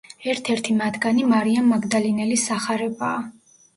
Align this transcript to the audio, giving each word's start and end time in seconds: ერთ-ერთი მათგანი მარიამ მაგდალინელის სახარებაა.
ერთ-ერთი 0.31 0.77
მათგანი 0.77 1.27
მარიამ 1.33 1.69
მაგდალინელის 1.73 2.47
სახარებაა. 2.53 3.25